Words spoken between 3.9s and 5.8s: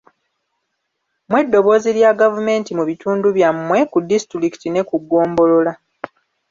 ku disitulikiti ne ku ggombolola.